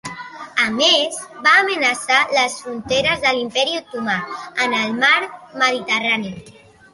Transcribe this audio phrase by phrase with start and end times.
[0.67, 1.17] A més
[1.47, 4.17] va amenaçar les fronteres de l'Imperi Otomà
[4.67, 5.13] en el mar
[5.65, 6.35] Mediterrani.